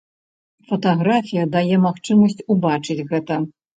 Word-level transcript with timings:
Фатаграфія 0.69 1.45
дае 1.57 1.75
магчымасць 1.85 2.41
убачыць 2.55 3.01
гэта. 3.13 3.43